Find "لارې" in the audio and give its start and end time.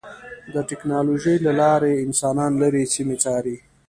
1.61-2.01